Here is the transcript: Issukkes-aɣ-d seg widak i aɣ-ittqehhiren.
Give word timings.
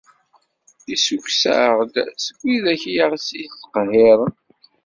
Issukkes-aɣ-d 0.93 1.93
seg 2.23 2.37
widak 2.45 2.83
i 2.91 2.93
aɣ-ittqehhiren. 3.03 4.33